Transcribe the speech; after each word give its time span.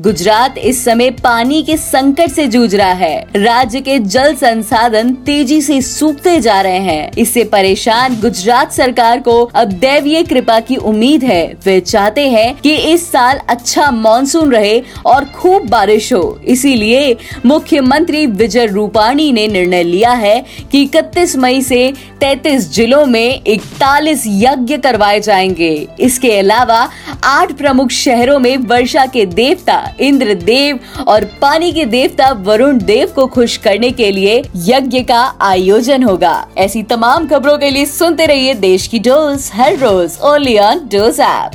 गुजरात 0.00 0.58
इस 0.58 0.84
समय 0.84 1.10
पानी 1.10 1.62
के 1.62 1.76
संकट 1.76 2.30
से 2.30 2.46
जूझ 2.46 2.74
रहा 2.74 2.92
है। 2.92 3.26
राज्य 3.36 3.80
के 3.80 3.98
जल 3.98 4.34
संसाधन 4.34 5.14
तेज़ी 5.14 5.62
से 5.62 5.82
सूखते 5.82 6.40
जा 6.40 6.60
रहे 6.60 6.78
हैं। 6.78 7.12
इससे 7.12 7.44
परेशान 7.44 8.20
गुजरात 8.20 8.72
सरकार 8.72 9.20
को 9.20 9.42
अब 9.54 9.68
दैवीय 9.68 10.22
कृपा 10.22 10.60
की 10.60 10.76
उम्मीद 10.76 11.24
है। 11.24 11.56
वे 11.64 11.80
चाहते 11.80 12.28
हैं 12.28 12.54
कि 12.60 12.74
इस 12.76 13.12
साल 13.12 13.40
अच्छा 13.48 13.90
मानसून 13.90 14.52
रहे 14.52 14.82
और 15.06 15.24
खूब 15.24 15.68
बारिश 15.68 16.12
हो। 16.12 16.40
इसीलिए 16.44 17.16
मुख्यमंत्री 17.46 18.26
विजय 18.26 18.66
रूपाणी 18.66 19.32
ने 19.32 19.46
निर्णय 19.48 19.82
लिया 19.82 20.12
है 20.12 20.44
कि 20.72 20.82
इकतीस 20.82 21.36
मई 21.36 21.62
से 21.62 21.92
33 22.20 22.70
जिलों 22.72 23.06
में 23.06 23.40
इकतालीस 23.46 24.24
यज्ञ 24.26 24.76
करवाए 24.76 25.20
जाएँगे। 25.20 25.88
इसके 26.00 26.38
अलावा 26.38 26.88
आठ 27.24 27.52
प्रमुख 27.52 27.90
शहरों 27.90 28.38
में 28.38 28.56
वर्षा 28.56 29.06
के 29.06 29.24
देवता 29.26 29.94
इंद्र 30.00 30.34
देव 30.34 30.78
और 31.08 31.24
पानी 31.42 31.72
के 31.72 31.84
देवता 31.84 32.30
वरुण 32.32 32.78
देव 32.78 33.12
को 33.14 33.26
खुश 33.26 33.56
करने 33.56 33.90
के 33.90 34.10
लिए 34.10 34.42
यज्ञ 34.66 35.02
का 35.02 35.22
आयोजन 35.40 36.02
होगा। 36.02 36.46
ऐसी 36.58 36.82
तमाम 36.82 37.28
खबरों 37.28 37.58
के 37.58 37.70
लिए 37.70 37.86
सुनते 37.86 38.26
रहिए 38.26 38.54
देश 38.54 38.86
की 38.86 38.98
डोज 38.98 39.50
हर 39.54 39.76
रोज 39.76 40.18
ओनली 40.22 40.58
ऑन 40.58 40.78
डोज 40.92 41.20
ऐप। 41.20 41.52